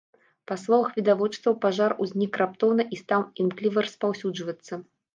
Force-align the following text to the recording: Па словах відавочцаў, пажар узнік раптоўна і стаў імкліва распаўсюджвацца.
Па 0.51 0.55
словах 0.63 0.89
відавочцаў, 0.99 1.59
пажар 1.67 1.95
узнік 2.05 2.41
раптоўна 2.45 2.89
і 2.97 3.03
стаў 3.05 3.29
імкліва 3.45 3.79
распаўсюджвацца. 3.89 4.73